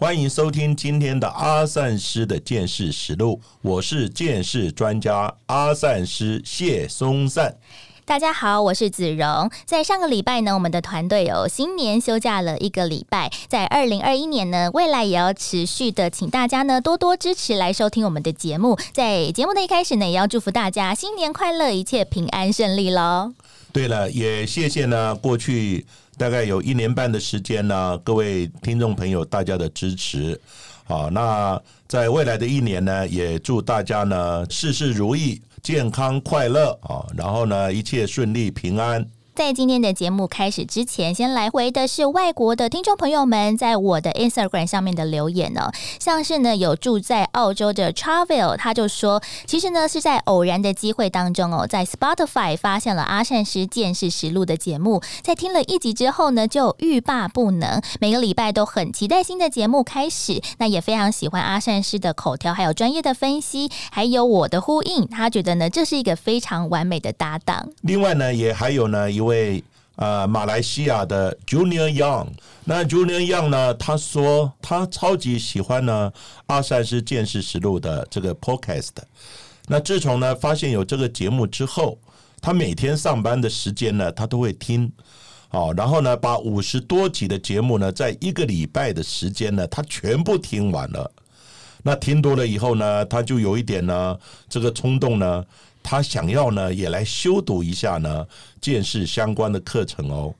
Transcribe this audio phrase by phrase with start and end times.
[0.00, 7.56] 欢迎收听今天的阿善师的见识实录，我是见识专家阿善师谢松善。
[8.04, 9.50] 大家好，我是子荣。
[9.66, 13.28] 在上个礼拜呢，我们的团队有新年休假了一个礼拜。
[13.48, 18.78] 在二零二一年呢，未来也要持续的，请大家呢多多支持来收听我们的节目。
[18.92, 23.32] 在节目的一开始呢，也要祝福大家新年快乐，一切平安顺利喽。
[23.72, 25.84] 对了，也谢谢呢，过去
[26.18, 30.38] 大概有一年半的时间呢，各位听众朋友大家的支持。
[30.84, 35.40] 好，那在未来的一年呢，也祝大家呢事事如意。
[35.62, 39.04] 健康快乐啊，然后呢，一切顺利平安。
[39.38, 67.68] 在今天的节目开始之前，先来回的是外国的听众朋友们在我的 Instagram 上面的留言呢，像是呢有住在澳洲的 Travel，他就说，其实呢是在偶然的机会当中哦，在 Spotify 发现了阿善师见识实录的节目，在听了一集之后呢，就欲罢不能，每个礼拜都很期待新的节目开始，那也非常喜欢阿善师的口条，还有专业的分析，还有我的呼应，他觉得呢这是一个非常完美的搭档。
[67.82, 69.62] 另外呢，也还有呢有位
[69.94, 72.28] 呃马来西亚的 Junior Young，
[72.64, 76.12] 那 Junior Young 呢，他说他超级喜欢呢
[76.46, 78.96] 阿善师见识实录的这个 Podcast。
[79.68, 81.98] 那自从呢发现有这个节目之后，
[82.40, 84.90] 他每天上班的时间呢，他都会听。
[85.50, 91.10] 好，然后呢，把五十多集的节目呢，在一个礼拜的时间呢，他全部听完了。
[91.82, 95.42] 那听多了以后呢，他就有一点呢，这个冲动呢，
[95.90, 98.26] 他想要呢，也来修读一下呢，
[98.60, 100.34] 见识相关的课程哦。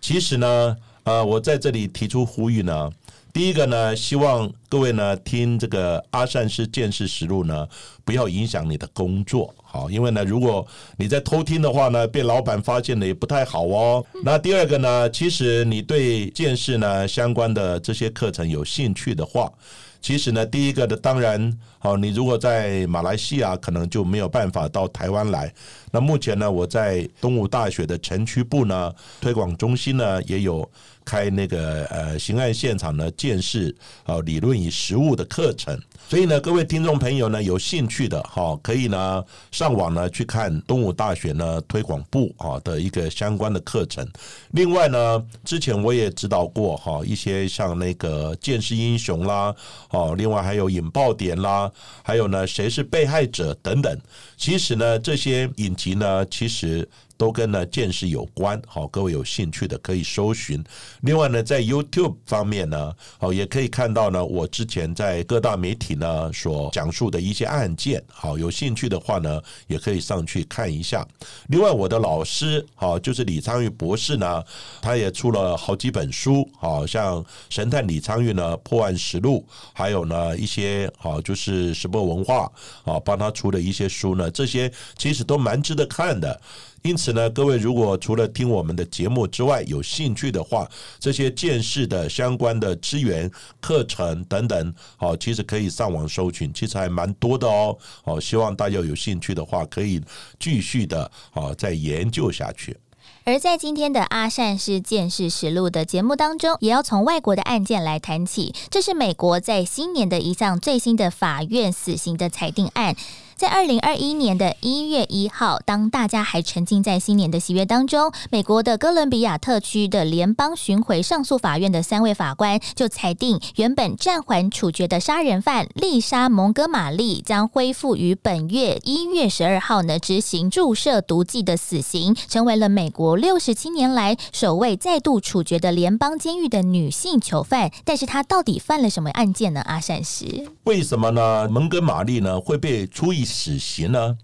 [0.00, 2.88] 其实呢，呃，我在这里提出呼吁呢，
[3.32, 7.68] 第一个呢，希望各位呢，听这个阿善师见识实录呢，
[8.04, 9.52] 不要影响你的工作。
[9.64, 10.64] 好，因为呢，如果
[10.96, 14.06] 你在偷听的话呢，被老板发现了也不太好哦。
[14.22, 19.52] 那第二个呢，其实你对见识呢相关的这些课程有兴趣的话，
[20.00, 25.52] 其实呢，第一个的当然，好，你如果在马来西亚可能就没有办法到台湾来。
[25.90, 30.66] 那目前呢，我在东吴大学的城区部呢推广中心呢也有
[31.04, 35.76] 开那个呃刑案现场的见识啊理论与实务的课程。
[36.08, 44.06] 所以呢，各位听众朋友呢，有兴趣的哈，可以呢上网呢去看东吴大学呢推广部啊的一个相关的课程。
[44.52, 49.52] 另外呢，之前我也指导过哈一些像那个见识英雄啦，
[49.90, 51.70] 哦，另外还有引爆点啦，
[52.02, 54.00] 还有呢谁是被害者等等。
[54.36, 56.88] 其实呢，这些影集呢，其实。
[57.22, 60.60] 都跟呢见识有关，好，各位有兴趣的可以搜寻。
[61.02, 71.06] 另外呢，在 YouTube 方面呢，好也可以看到呢，我之前在各大媒体呢所讲述的一些案件，好，有兴趣的话呢，也可以上去看一下。
[71.46, 74.42] 另外，我的老师，好，就是李昌钰博士呢，
[74.80, 82.50] 他也出了好几本书，好像神探李昌钰呢破案实录，还有呢一些好就是什么文化
[82.82, 84.68] 啊帮他出的一些书呢，这些
[84.98, 86.40] 其实都蛮值得看的。
[86.82, 97.76] 因此呢，各位如果除了听我们的节目之外，有兴趣的话，这些见识的相关的资源、课程等等，好，其实可以上网搜寻，其实还蛮多的哦。
[98.04, 100.00] 好，希望大家有兴趣的话，可以
[100.40, 102.76] 继续的啊再研究下去。
[103.24, 108.52] 而在今天的阿善是见识实录的节目当中，也要从外国的案件来谈起。
[108.68, 112.96] 这是美国在新年的一项最新的法院死刑的裁定案。
[113.42, 137.72] 在二零二一年的一月一号，当大家还沉浸在新年的喜悦当中，美国的哥伦比亚特区的联邦巡回上诉法院的三位法官就裁定，原本暂缓处决的杀人犯丽莎·蒙哥马利将恢复于本月一月十二号呢执行注射毒剂的死刑，成为了美国六十七年来首位再度处决的联邦监狱的女性囚犯。
[137.84, 139.60] 但是她到底犯了什么案件呢？
[139.62, 141.48] 阿善师，为什么呢？
[141.48, 143.26] 蒙哥马利呢会被处以？
[143.32, 144.18] 死刑呢？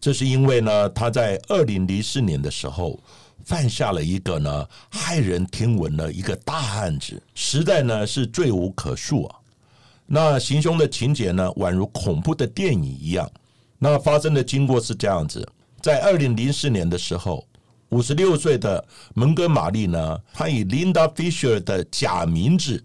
[0.00, 3.00] 这是因为呢，他在二零零四年的时候
[3.42, 9.36] 犯下了一个呢骇人听闻的一个大案子，实在呢是罪无可恕啊。
[10.06, 13.26] 那行凶的情节呢，宛如恐怖的电影一样。
[13.78, 15.46] 那发生的经过是这样子：
[15.80, 17.46] 在二零零四年的时候，
[17.88, 22.84] 五十六岁的蒙哥马利呢，他以 Linda Fisher 的假名字，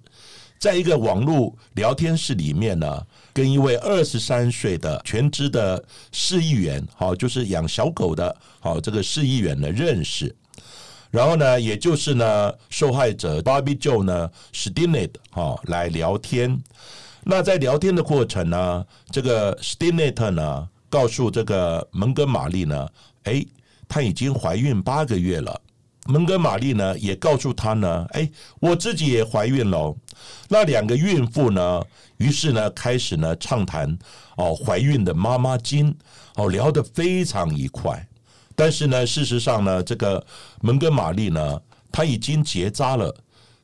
[0.60, 3.04] 在一个网络聊天室里面呢。
[3.32, 10.36] 跟一位二十三岁的全职的市议员，好，就是养小狗的，好，这个市议员呢认识。
[11.10, 16.60] 然后呢，也就是呢，受害者 Bobby Joe 呢 s t i n e t 哈来聊天。
[17.24, 22.90] 那在聊天的过程呢，这个 s t i n e t 呢告诉这个蒙哥马利呢，
[23.24, 23.46] 哎，
[23.88, 25.62] 她已经怀孕八个月了。
[26.10, 28.28] 蒙哥马利呢也告诉他呢，哎，
[28.60, 29.96] 我自己也怀孕了。
[30.48, 31.84] 那两个孕妇呢，
[32.18, 33.96] 于是呢开始呢畅谈
[34.36, 35.96] 哦怀孕的妈妈经，
[36.36, 38.08] 哦聊得非常愉快。
[38.56, 40.26] 但是呢，事实上呢，这个
[40.62, 41.62] 蒙哥马利呢，
[41.92, 43.16] 她已经结扎了，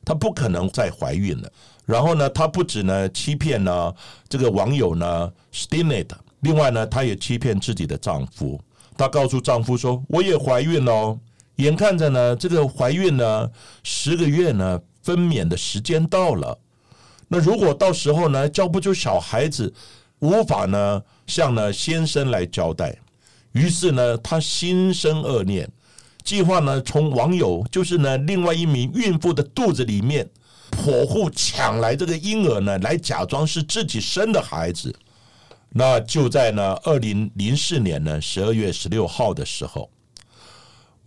[0.04, 1.52] 她不可能再怀孕了。
[1.84, 3.92] 然后呢，她不止呢欺骗呢
[4.28, 8.60] 这个网友呢 s t i n e t 另外呢，她也欺骗自己的丈夫。
[8.96, 11.18] 她告诉丈夫说：“我也怀孕了。”
[11.56, 13.50] 眼看着呢，这个怀孕呢
[13.82, 16.58] 十个月呢分娩的时间到了，
[17.28, 19.72] 那如果到时候呢交不出小孩子，
[20.18, 22.96] 无法呢向呢先生来交代。
[23.52, 25.70] 于是呢，他心生恶念，
[26.22, 30.28] 计划呢从网友，就是呢另外一名孕妇的肚子里面
[30.70, 34.94] 剖腹抢来这个婴儿呢，来假装是自己生的孩子。
[35.70, 39.90] 那就在呢二零零四年呢十二月十六号的时候，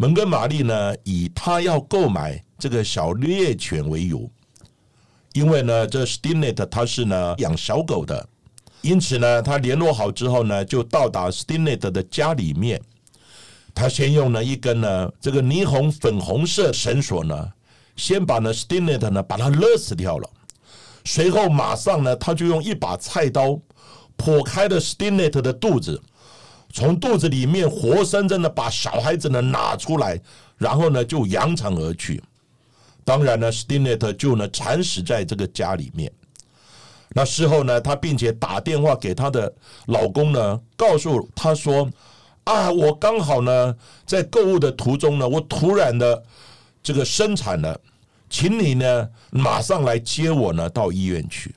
[0.02, 4.32] 蒙哥马利呢以他要购买这个小猎犬为由，
[5.34, 8.30] 因为呢这 s t i n e t 他是呢养小狗的。
[8.82, 12.82] 因此呢，他联络好之后呢，就到达 s t i n e t 的家里面。
[13.76, 17.52] 他先用了一根呢这个霓虹粉红色绳索呢，
[17.98, 20.30] 先把呢 s t i n e t 呢把它勒死掉了。
[21.04, 23.60] 随后马上呢，他就用一把菜刀
[24.18, 26.02] 剖开了 s t i n e t 的肚子，
[26.72, 30.20] 从肚子里面活生生的把小孩子呢拿出来，
[30.58, 32.22] 然后呢就扬长而去。
[33.04, 36.12] 当然呢 s t i n e t 就呢惨死在这个家里面。
[37.16, 39.52] 那事后呢，她并且打电话给她的
[39.88, 41.90] 老公呢，告诉他说
[42.46, 43.76] ：“啊，我刚好呢
[44.06, 46.24] 在购物的途中呢，我突然的
[46.84, 47.82] 这个生产了，
[48.30, 51.56] 请你呢马上来接我呢到医院去。”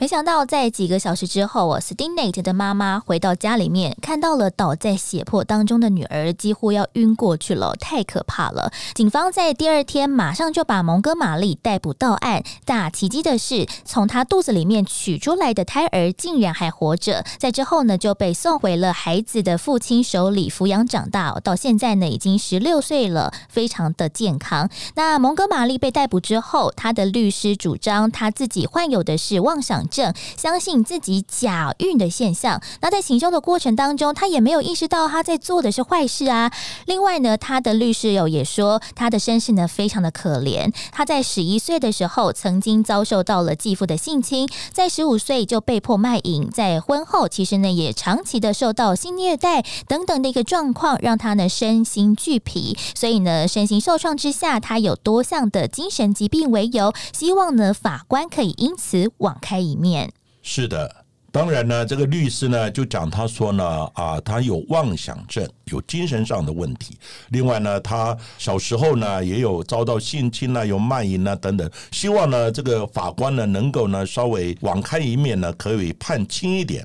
[0.00, 8.72] 没想到，在几个小时之后，我 s t i n a t 的妈妈回到家里面，看到了倒在血泊当中的女儿，几乎要晕过去了，太可怕了。
[8.94, 12.42] 警方在第二天马上就把蒙哥马利逮捕到案。
[12.64, 24.70] 大奇迹的是，从他肚子里面取出来的胎儿竟然还活着，在之后呢就被送回了孩子的父亲手里抚养长大，到现在呢已经十六岁了，非常的健康。
[24.94, 29.86] 那蒙哥马利被逮捕之后，他的律师主张他自己患有的是妄想。
[29.90, 36.50] 症相信自己假孕的现象，那在行凶的过程当中，他也没有意识到他在做的是坏事啊。
[36.86, 40.72] 另外呢，他的律师友也说，他的身世呢非常的可怜。
[40.92, 52.78] 他在十一岁的时候曾经遭受到了继父的性侵，在十五岁就被迫卖淫，在婚后其实呢也长期的受到性虐待等等的一个状况，让他呢身心俱疲。
[52.94, 59.70] 所以呢，身心受创之下，他有多项的精神疾病为由，希望呢法官可以因此网开一。
[59.79, 60.12] 面面
[60.42, 66.96] 是的，当然呢，这个律师呢就讲他说呢啊，他有妄想症，有精神上的问题。
[67.28, 71.70] 另外呢，他小时候呢也有遭到性侵啊，有卖淫啊等等。
[71.92, 76.84] 希望呢这个法官呢能够呢稍微网开一面呢，可以判轻一点。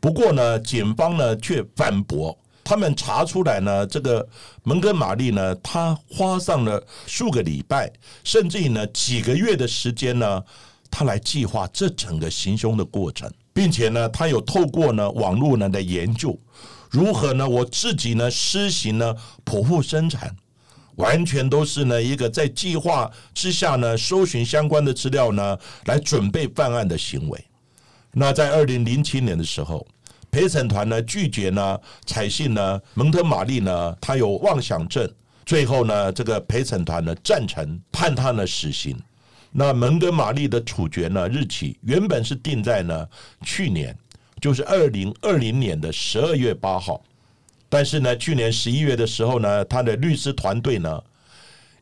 [0.00, 4.28] 不过呢，检方呢却反驳，他们查出来呢，这个
[4.64, 7.90] 蒙哥马利呢，他花上了数个礼拜，
[8.22, 10.42] 甚至于呢几个月的时间呢。
[10.92, 16.38] 他来计划这整个行凶的过程，并且呢，他有透过呢网络呢的研究，
[16.90, 20.36] 如何呢我自己呢施行呢剖腹生产，
[20.96, 27.44] 完全都是呢一个在计划之下呢搜寻相关的资料呢来准备犯案的行为。
[28.12, 29.86] 那在二零零七年的时候，
[30.30, 35.10] 陪审团呢拒绝呢采信呢蒙特玛丽呢他有妄想症，
[35.46, 38.94] 最后呢这个陪审团呢赞成判他呢死刑。
[39.54, 41.28] 那蒙哥马利的处决呢？
[41.28, 43.06] 日期原本是定在呢
[43.44, 43.94] 去年，
[44.40, 47.02] 就是二零二零年的十二月八号。
[47.68, 51.02] 但是呢，去年十一月的时候呢，他的律师团队呢，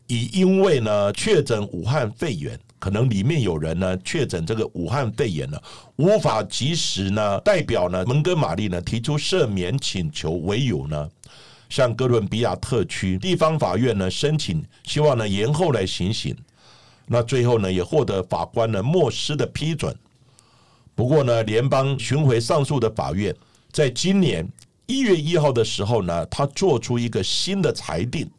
[0.08, 5.56] 以因为呢确诊武汉肺炎，可能里面有人呢确诊这个武汉肺炎呢，
[5.94, 11.08] 无法及时呢代表呢蒙哥马利呢提出赦免请求为由呢，
[11.68, 16.36] 向哥伦比亚特区地方法院呢申请，希望呢延后来行刑。
[17.12, 19.92] 那最后呢，也获得法官呢莫斯的批准。
[20.94, 23.34] 不过呢，联邦巡回上诉的法院
[23.72, 24.48] 在今年
[24.86, 28.30] 一月一号的时候呢，他做出一个新的裁定。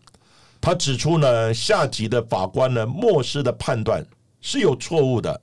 [0.61, 4.05] 他指出呢，下级的法官呢莫斯的判断
[4.39, 5.41] 是有错误的。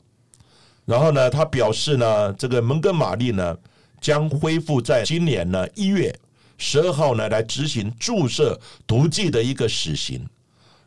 [0.87, 3.55] 然后呢，他表示呢，这个蒙哥马利呢
[4.01, 6.19] 将恢复在今年呢一月
[6.57, 10.27] 十二号呢来执行注射毒剂的一个死刑。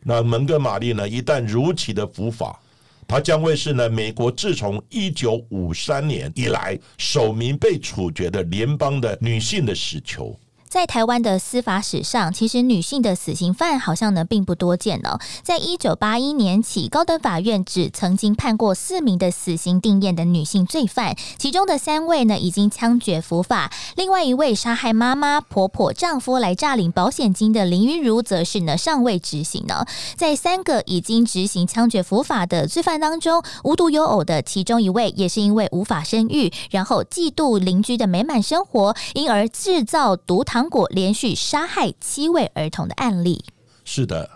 [0.03, 2.59] 那蒙哥马利呢一旦如期的伏法，
[3.07, 10.37] 他将会是呢美国自从一九五三年以来首名被处决的联邦的女性的死囚。
[10.71, 15.19] 在台湾的司法史上，其实女性的死刑犯好像呢并不多见哦。
[15.43, 29.85] 在一九八一年起，高等法院只曾经判过四名的死刑定验的女性罪犯，其中的三位呢已经枪决伏法，另外一位杀害妈妈、婆婆、丈夫来诈领保险金的林云如，则是呢尚未执行呢。
[30.15, 40.60] 在三个已经执行枪决伏法的罪犯当中，无独有偶的，其中一位也是因为无法生育，然后嫉妒邻居的美满生活，因而制造毒糖。
[40.61, 43.43] 糖果连续杀害七位儿童的案例，
[43.83, 44.29] 是的，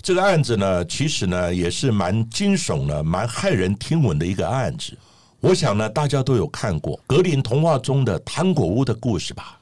[0.00, 4.96] 这个案子呢，其实呢也是蛮惊悚的、蛮骇人听闻的一个案子。
[5.40, 9.58] 我想呢，大家都有看过格林童话中的糖果屋的故事吧？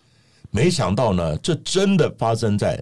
[0.51, 2.79] 没想到呢，这真的发生在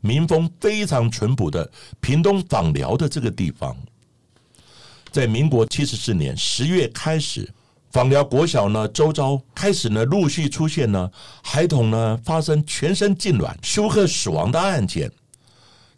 [0.00, 1.70] 民风非常淳朴的
[2.00, 3.76] 屏东访寮的这个地方，
[5.12, 7.48] 在民国七十四年十月开始。
[7.90, 11.10] 访寮国小呢，周遭开始呢，陆续出现呢，
[11.42, 15.10] 孩童呢发生全身痉挛、休克死亡的案件。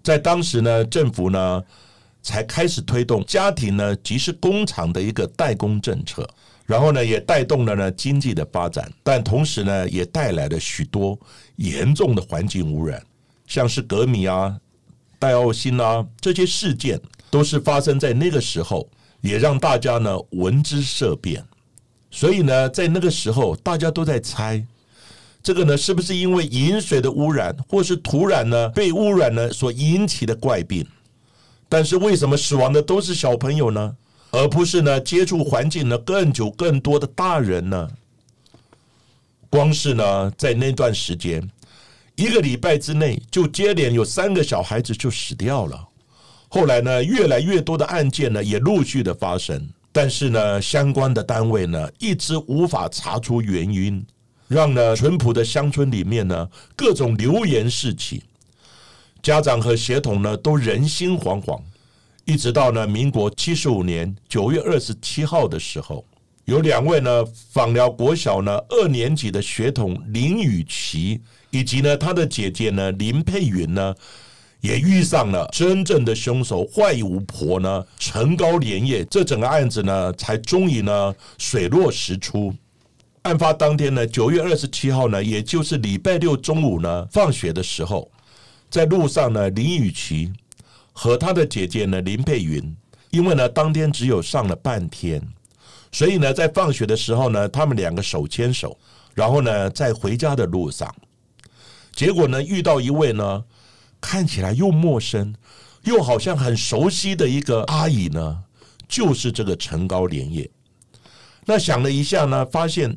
[0.02, 1.62] 在当时呢，政府呢
[2.22, 6.26] 才开始推动家庭呢即是工厂的一个代工政策，
[6.64, 11.18] 然后呢也带动了呢经济的发展，但同时呢也带来了许多
[11.56, 13.04] 严重的环境污染，
[13.46, 14.58] 像是革米啊、
[15.18, 18.88] 戴奥辛啊这些事件，都是发生在那个时候，
[19.20, 21.44] 也让大家呢闻之色变。
[22.14, 24.62] 所以呢，在那个时候，大家都在猜，
[25.42, 30.86] 这个呢是不是因为饮水的污染，或是土壤呢被污染呢所引起的怪病？
[31.70, 33.96] 但是为什么死亡的都是小朋友呢，
[34.30, 37.90] 而不是呢接触环境呢更久、更多的大人呢？
[39.48, 41.50] 光是呢在那段时间，
[42.14, 45.88] 一个礼拜之内，就接连有三个小孩子就死掉了。
[46.48, 49.66] 后来呢，越来越多的案件呢也陆续的发生。
[49.94, 54.02] 但是呢，相关的单位呢一直无法查出原因，
[54.48, 58.22] 让呢淳朴的乡村里面呢各种流言四起，
[59.22, 61.60] 家长和协同呢都人心惶惶。
[62.24, 66.02] 一直到呢民国七十五年九月二十七号的时候，
[66.46, 71.20] 有两位呢访寮国小呢二年级的学童林雨琪，
[71.50, 73.94] 以及呢他的姐姐呢林佩云呢。
[74.62, 82.54] 也遇上了真正的凶手坏巫婆呢，陈高连夜，这整个案子呢，才终于呢水落石出。
[83.22, 88.08] 案发当天呢，九月二十七号呢，也就是礼拜六中午呢，放学的时候，
[88.70, 90.32] 在路上呢，林雨琪
[90.92, 92.76] 和他的姐姐呢林佩云，
[93.10, 95.20] 因为呢当天只有上了半天，
[95.90, 98.78] 所以呢，在放学的时候呢，他们两个手牵手，
[99.12, 100.94] 然后呢，在回家的路上，
[101.96, 103.42] 结果呢，遇到一位呢。
[104.02, 105.34] 看起来又陌生，
[105.84, 108.42] 又好像很熟悉的一个阿姨呢，
[108.86, 110.50] 就是这个陈高莲叶。
[111.46, 112.94] 那想了一下呢，发现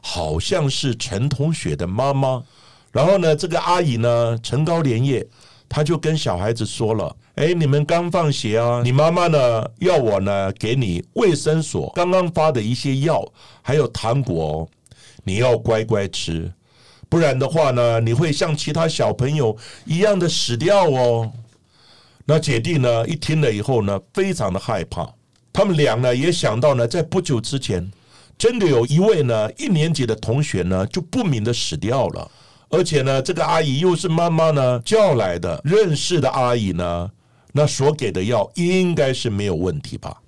[0.00, 2.42] 好像是陈同学的妈妈。
[2.90, 5.24] 然后呢，这个阿姨呢，陈高莲叶，
[5.68, 13.22] 她就跟小孩子说了：“哎，你们刚放学啊，你妈妈呢要我呢给你卫生所刚刚发的一些药，
[13.62, 14.68] 还有糖果哦，
[15.24, 16.50] 你要乖乖吃。”
[17.08, 21.32] 不然的话呢，你会像其他小朋友一样的死掉哦。
[22.26, 25.08] 那姐弟呢，一听了以后呢，非常的害怕。
[25.52, 27.90] 他们俩呢，也想到呢，在不久之前，
[28.36, 32.30] 真的有一位呢一年级的同学呢，就不明的死掉了。
[32.68, 37.10] 而且呢，这个阿姨又是妈妈呢叫来的认识的阿姨呢，
[37.52, 40.20] 那所给的药应该是没有问题吧。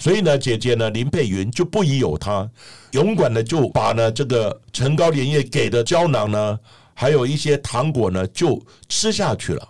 [0.00, 2.50] 所以呢，姐姐呢林佩云就不疑有他，
[2.92, 6.58] 勇敢的就把呢这个陈高连叶给的胶囊呢，
[6.94, 9.68] 还有一些糖果呢，就吃下去了。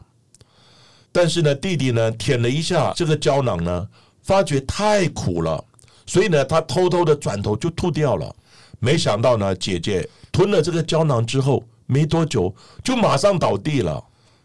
[1.11, 3.89] 但是呢，弟弟呢舔了一下这个胶囊呢，
[4.23, 5.63] 发觉太苦了，
[6.07, 8.33] 所以呢，他偷偷的转头就吐掉了。
[8.79, 14.01] 没想到呢，姐姐吞了这个胶囊之后，没多久就马上倒地了。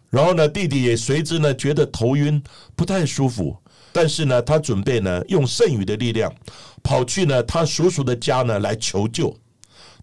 [0.09, 2.41] 然后呢，弟弟也随之呢觉得头晕，
[2.75, 3.55] 不太舒服。
[3.95, 6.29] 但是呢，他准备呢用剩余的力量
[6.83, 9.33] 跑去呢他叔叔的家呢来求救，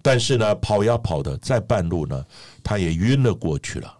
[0.00, 2.24] 但是呢跑呀跑的，在半路呢
[2.62, 3.94] 他也晕了过去了。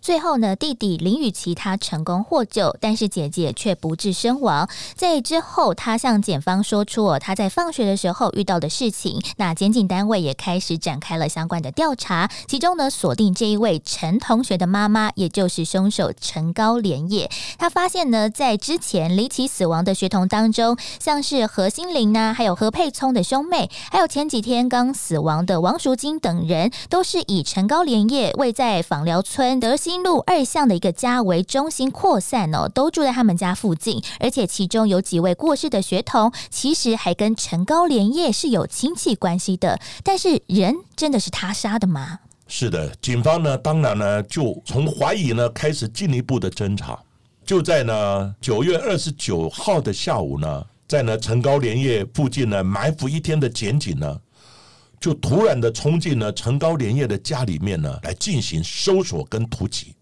[0.00, 4.68] 最后呢，弟弟林雨琪他成功获救，但是姐姐却不治身亡。
[4.94, 9.20] 在之后，他向检方说出哦他在放学的时候遇到的事情。
[9.36, 17.30] 那检警单位也开始展开了相关的调查，其中呢，锁定这一位陈同学的妈妈，也就是凶手陈高连叶。
[17.58, 39.80] 他发现呢，在之前离奇死亡的学童当中，像是何心玲呢，还有何佩聪的兄妹，还有前几天刚死亡的王淑金等人，都是以陈高连叶位在访寮村德新路二巷的一个家为中心扩散哦，都住在他们家附近，而且其中有几位过世的学童，其实还跟陈高连叶是有亲戚关系的。
[40.04, 42.20] 但是人真的是他杀的吗？
[42.46, 46.96] 是的，警方呢，当然呢，就从怀疑呢开始进一步的侦查。
[47.44, 54.16] 就在呢九月二十九号的下午呢，在呢陈高连夜附近呢埋伏一天的检警呢，
[55.00, 59.96] 就突然的冲进了陈高连夜的家里面呢，来进行搜索跟突击。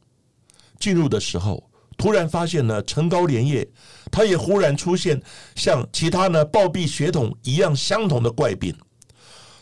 [0.80, 1.62] 进入的时候，
[1.96, 3.66] 突然发现呢陈高连夜，
[4.10, 5.20] 他也忽然出现
[5.54, 8.76] 像其他呢暴毙血统一样相同的怪病，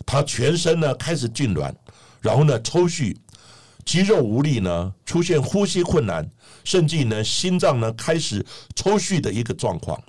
[0.06, 1.72] 他全身呢开始痉挛，
[2.20, 3.14] 然后呢抽搐。
[3.84, 6.28] 肌肉无力呢，出现呼吸困难，
[6.64, 10.02] 甚至呢心脏呢开始抽搐的一个状况。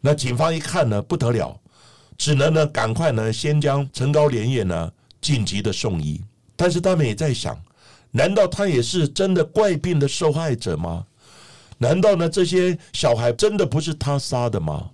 [0.00, 1.60] 那警方一看呢不得了，
[2.18, 6.20] 只能呢赶快呢先将陈高连夜呢紧急的送医。
[6.54, 7.56] 但是他们也在想，
[8.10, 11.06] 难道他也是真的怪病的受害者吗？
[11.78, 14.90] 难道呢这些小孩真的不是他杀的吗？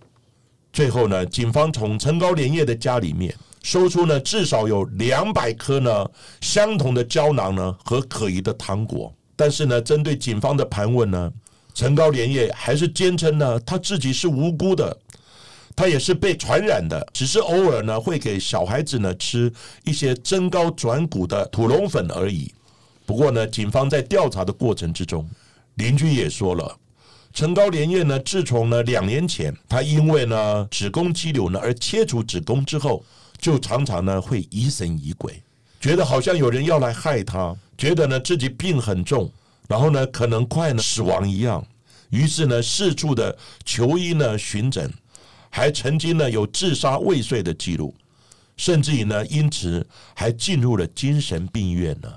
[0.73, 3.35] 最后呢，警方从陈高连夜的家里面。
[3.67, 6.07] 搜出呢，至少有两百颗呢
[6.43, 11.33] 相同的胶囊呢和可疑的糖果，但是呢，针对警方的盘问呢，
[11.73, 14.95] 陈高连夜还是坚称呢他自己是无辜的，
[15.77, 19.53] 他也是被传染的，只是偶尔呢会给小孩子呢吃
[19.85, 22.53] 一些增高转骨的土龙粉而已。
[23.07, 25.29] 不过呢，警方在调查的过程之中，
[25.75, 26.77] 邻居也说了，
[27.33, 33.05] 陈高连夜呢，自从呢两年前他因为呢子宫肌瘤呢而切除子宫之后。
[33.37, 35.43] 就常常呢会疑神疑鬼，
[35.79, 39.31] 觉得好像有人要来害他，觉得呢自己病很重，
[39.69, 41.63] 然后呢可能快呢死亡一样，
[42.09, 44.91] 于是呢四处的求医呢寻诊，
[45.57, 47.95] 还曾经呢有自杀未遂的记录，
[48.57, 52.13] 甚至于呢因此还进入了精神病院呢。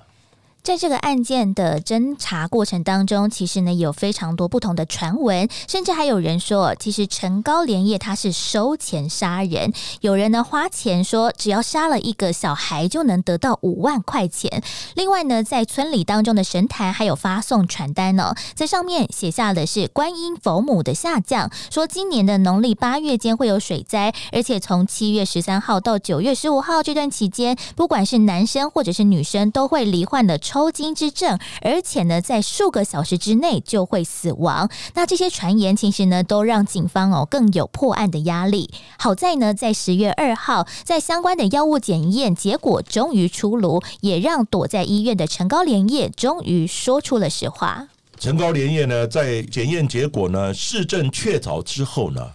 [0.68, 9.72] 在这个案件的侦查过程当中，其实呢有非常多不同的传闻，甚至还有人说，其实陈高连夜他是收钱杀人。
[10.02, 14.62] 有人呢花钱说，只要杀了一个小孩就能得到五万块钱。
[14.96, 34.68] 另外呢，在村里当中的神坛还有发送传单呢，在上面写下的是观音佛母的下降，说今年的农历八月间会有水灾，而且从七月十三号到九月十五号这段期间，不管是男生或者是女生，都会罹患的抽抽筋之症，而且呢，在数个小时之内就会死亡。
[34.96, 38.72] 那这些传言其实呢，都让警方哦更有破案的压力。
[38.98, 47.88] 好在呢，在十月二号，在相关的药物检验结果终于出炉，也让躲在医院的陈高连夜终于说出了实话。
[48.18, 52.28] 陈高连夜呢，在检验结果呢市证确凿之后呢，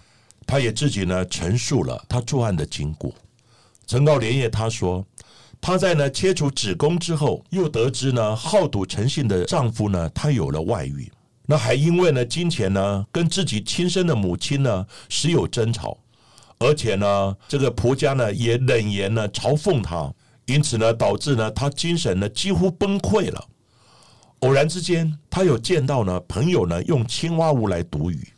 [0.46, 3.10] 他也自己呢陈述了他作案的经过。
[3.88, 5.04] 陈高连夜他说。
[5.62, 11.08] 她在呢切除子宫之后，又得知呢好赌成性的丈夫呢，他有了外遇，
[11.46, 15.96] 那还因为呢金钱呢跟自己亲生的母亲呢时有争吵，
[16.58, 20.12] 而且呢这个婆家呢也冷言呢嘲讽她，
[20.46, 23.48] 因此呢导致呢她精神呢几乎崩溃了。
[24.40, 28.32] 偶然之间，她有见到呢朋友呢用青蛙屋来赌鱼，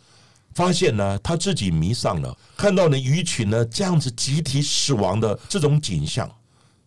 [0.52, 6.30] 发现呢他自己迷上了，看到呢鱼群呢这样子集体死亡的这种景象。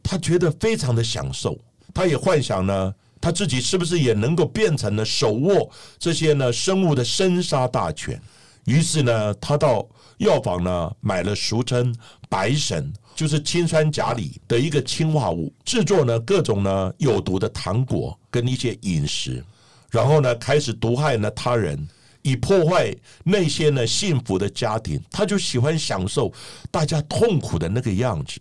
[0.04, 1.58] 他觉得非常的享受，
[1.94, 8.22] 他也幻想呢，他自己是不是也能够变成了手握这些呢生物的生杀大权？
[8.66, 11.96] 于是呢，他到药房呢买了俗称
[12.30, 19.44] 白神，就是氰酸钾锂的一个氰化物，制作呢各种呢有毒的糖果跟一些饮食，
[19.90, 21.88] 然后呢开始毒害呢他人，
[22.22, 25.02] 以破坏那些呢幸福的家庭。
[25.10, 26.32] 他就喜欢享受
[26.70, 28.40] 大家痛苦的那个样子。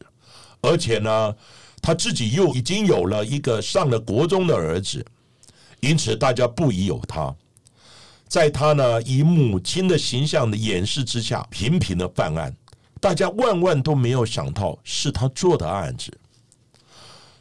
[0.61, 1.37] 而且呢，
[1.81, 5.05] 他自己又已经有了一个上了国中的儿子，
[5.81, 7.35] 因此大家不疑有他。
[8.29, 12.53] 在他呢以母亲的形象的掩饰之下，频频的犯案，
[13.01, 16.12] 大家万万都没有想到是他做的案子。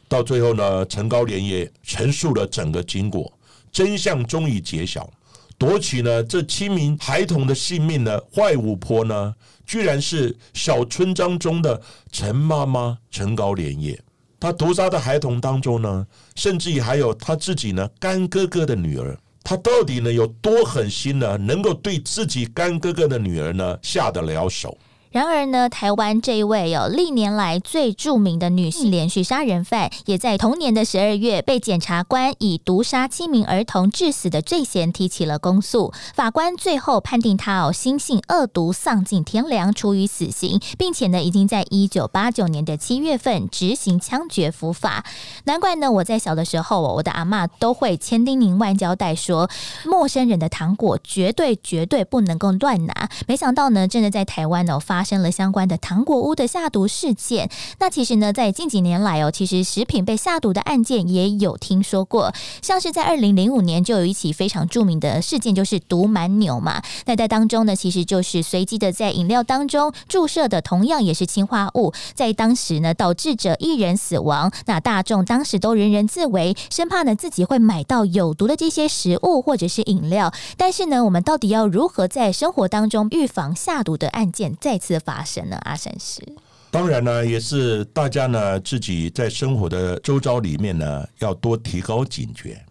[0.06, 3.32] 到最后呢，陈高连也陈述了整个经过，
[3.72, 5.10] 真相终于揭晓。
[5.58, 11.80] 夺取呢这七名孩童的性命的坏五婆呢，居然是小村庄中的
[12.12, 13.98] 陈妈妈陈高莲叶。
[14.38, 19.18] 她屠杀的孩童当中呢，甚至于还有她自己呢干哥哥的女儿。
[19.42, 21.38] 她到底呢有多狠心呢？
[21.38, 24.76] 能够对自己干哥哥的女儿呢下得了手？
[25.16, 35.90] 然而呢，台湾这一位有历年来最著名的女性连续杀人犯，也在同年的十二月被检察官以毒杀七名儿童致死的罪嫌提起了公诉。
[36.14, 45.02] 法官最后判定他哦，心性恶毒、丧尽天良，处以死刑，并且呢，已经在一九八九年的七月份执行枪决伏法。
[45.44, 49.48] 难怪呢，我在小的时候，我的阿妈都会千叮咛万交代说，
[49.86, 53.08] 陌生人的糖果绝对绝对不能够乱拿。
[53.26, 55.05] 没想到呢，真的在台湾哦发。
[55.06, 57.48] 生了相关的糖果屋的下毒事件。
[57.78, 62.34] 那其实呢，在近几年来哦，其实食品被下毒的案件也有听说过。
[62.60, 66.82] 像是在二零零五年就有一起非常著名的事件，就是毒蛮牛嘛。
[67.04, 74.50] 那在当中呢，其实就是随机的在饮料当中注射的，同样也是氰化物，在当时呢导致者一人死亡。
[74.64, 80.32] 那大众当时都人人自危，生怕呢自己会买到有毒的这些食物或者是饮料。
[80.56, 84.95] 但是呢，我们到底要如何在生活当中预防下毒的案件再次？
[85.00, 85.56] 发生呢？
[85.62, 86.22] 阿善师，
[86.70, 92.64] 当然呢，也是大家呢自己在生活的周遭里面呢，要多提高警觉。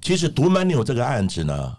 [0.00, 1.76] 其实毒曼纽这个案子呢，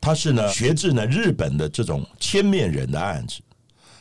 [0.00, 3.40] 它是呢学自呢日本的这种千面人的案子。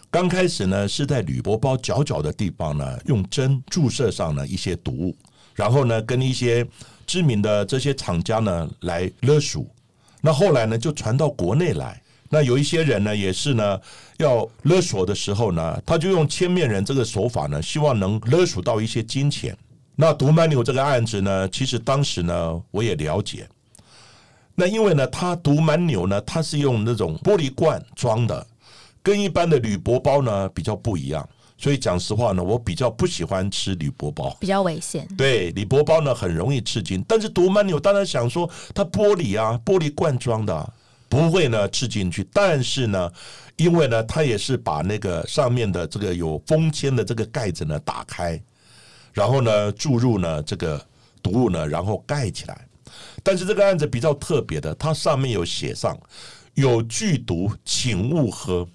[0.10, 5.16] 刚开始呢是在铝箔包角角的地方呢，用针注射上了一些毒物，
[5.56, 6.68] 然后呢跟一些
[7.06, 9.70] 知名的这些厂家呢来勒赎。
[10.22, 12.02] 那后来呢就传到国内来。
[12.34, 13.78] 那有一些人呢，也是呢，
[14.18, 19.56] 要勒索的时候呢，他就用千面人这个手法呢，希望能勒索到一些金钱。
[19.98, 23.46] 那毒蛮牛这个案子呢，其实当时呢，我也了解。
[24.56, 28.48] 那因为呢，他毒蛮牛呢，他是用那种玻璃罐装的，
[29.04, 31.28] 跟一般的铝箔包呢比较不一样。
[31.58, 35.06] 所以讲实话呢，我比较不喜欢吃铝箔包，比较危险。
[35.18, 40.74] 对，铝箔包呢很容易吃惊，但是毒蛮牛当然想说，它玻璃啊，玻璃罐装的。
[41.12, 42.26] 不会呢，吃进去。
[42.32, 43.12] 但是呢，
[43.58, 48.42] 因为呢，他也是把那个上面的这个有封签的这个盖子呢打开，
[49.12, 50.82] 然后呢注入呢这个
[51.22, 52.66] 毒物呢，然后盖起来。
[53.22, 56.00] 但是这个案子比较特别的，它上面有写上
[56.54, 58.66] 有剧毒，请勿喝。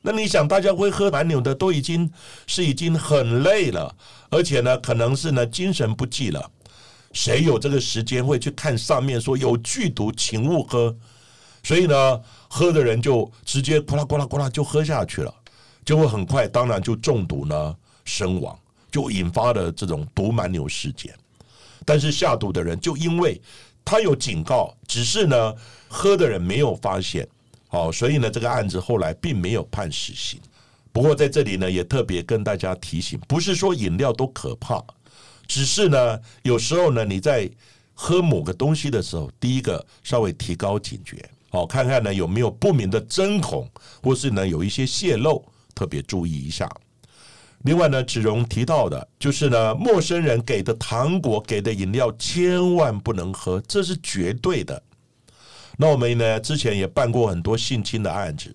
[0.00, 2.10] 那你想，大家会喝白牛的，都已经
[2.46, 3.94] 是已经很累了，
[4.30, 6.50] 而且呢，可能是呢精神不济了。
[7.12, 10.96] 谁有这个时间会去看上面说有剧毒，请勿喝？
[11.66, 15.34] 所以呢，喝的人就直接咕啦咕啦咕啦就喝下去了，
[15.84, 18.56] 结果很快当然就中毒呢身亡，
[18.88, 21.12] 就引发了这种毒蛮牛事件。
[21.84, 23.40] 但是下毒的人就因为
[23.84, 25.52] 他有警告，只是呢
[25.88, 27.26] 喝的人没有发现，
[27.70, 30.38] 哦，所以呢这个案子后来并没有判死刑。
[30.92, 34.80] 不过在这里呢也特别跟大家提醒，不是说饮料都可怕，
[35.48, 37.50] 只是呢有时候呢你在
[37.92, 41.28] 喝某个东西的时候，第一个稍微提高警觉。
[41.56, 43.66] 好，看看呢有没有不明的针孔，
[44.02, 45.42] 或是呢有一些泄漏，
[45.74, 46.68] 特别注意一下。
[47.62, 54.82] 另外呢，子荣提到的就是呢，陌生人给的糖果、给的饮料，千万不能喝，这是绝对的。
[55.78, 58.54] 那我们呢之前也办过很多性侵的案子，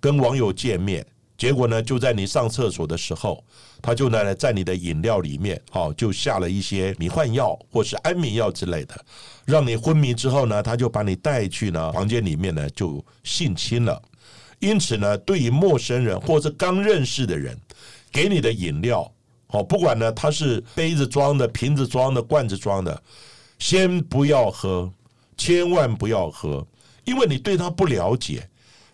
[0.00, 1.06] 跟网友见面。
[1.40, 3.42] 结果呢，就在你上厕所的时候，
[3.80, 8.94] 他就呢在你的饮料里面，好就下了一些迷幻药或是安眠药之类的，
[9.46, 14.02] 让你昏迷之后呢，他就把你带去呢房间里面呢就性侵了。
[14.58, 17.58] 因此呢，对于陌生人或者刚认识的人
[18.12, 19.10] 给你的饮料，
[19.46, 23.02] 哦不管呢他是杯子装的、瓶子装的、罐子装的，
[23.58, 24.92] 先不要喝，
[25.38, 26.66] 千万不要喝，
[27.06, 28.46] 因为你对他不了解。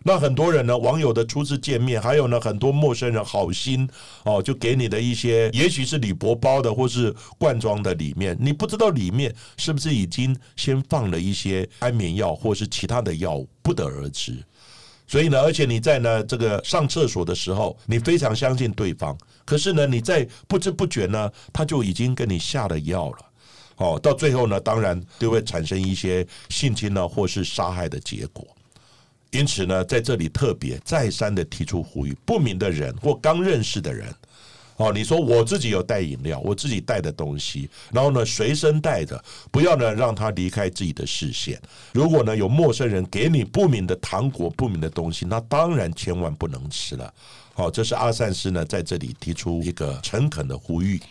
[0.03, 3.89] 那很多人呢，网友的初次见面，还有呢，很多陌生人好心
[4.23, 14.37] 哦，就给你的一些，也许是铝箔包的，或是罐装的，里面你不知道里面是不是已经先放了一些安眠药，或是其他的药物，不得而知。
[15.07, 23.17] 所以呢，而且你在呢这个上厕所的时候，你非常相信对方，可是呢，你在不知不觉呢，他就已经跟你下了药了，
[23.77, 28.45] 哦，到最后呢，当然就会产生一些性侵呢，或是杀害的结果。
[29.31, 34.07] 因此呢，在这里特别再三的提出呼吁：不明的人或刚认识的人，
[34.77, 41.61] 哦，你说我自己有带饮料，我自己带的东西，然后呢随身带着，不要呢让他离开自己的视线。
[41.93, 47.13] 如果呢有陌生人给你不明的糖果、不明的东西，那当然千万不能吃了。
[47.53, 51.01] 好，这是阿善师呢在这里提出一个诚恳的呼吁。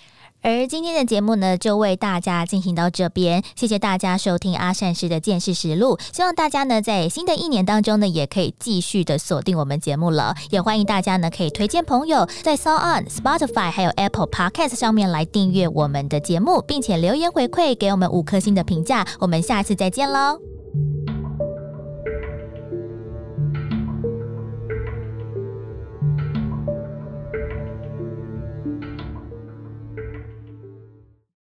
[0.47, 5.99] 而今天的节目呢，就为大家进行到这边，谢谢大家收听阿善师的见识实录。
[6.13, 10.37] 希望大家呢，在新的一年当中呢，也可以继续的锁定我们节目了。
[10.51, 19.05] 也欢迎大家呢，可以推荐朋友在 s o n Spotify 还有 Apple Podcast 上面来订阅我们的节目，并且留言回馈给我们五颗星的评价。
[19.19, 20.39] 我们下次再见喽。